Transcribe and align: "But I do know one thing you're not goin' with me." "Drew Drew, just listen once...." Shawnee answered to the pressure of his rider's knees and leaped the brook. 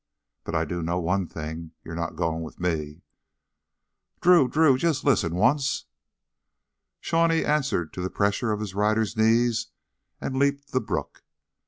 "But 0.43 0.55
I 0.55 0.65
do 0.65 0.81
know 0.81 0.99
one 0.99 1.27
thing 1.27 1.73
you're 1.83 1.93
not 1.93 2.15
goin' 2.15 2.41
with 2.41 2.59
me." 2.59 3.03
"Drew 4.19 4.47
Drew, 4.47 4.75
just 4.75 5.03
listen 5.03 5.35
once...." 5.35 5.85
Shawnee 7.01 7.45
answered 7.45 7.93
to 7.93 8.01
the 8.01 8.09
pressure 8.09 8.51
of 8.51 8.61
his 8.61 8.73
rider's 8.73 9.15
knees 9.15 9.67
and 10.19 10.39
leaped 10.39 10.71
the 10.71 10.81
brook. 10.81 11.21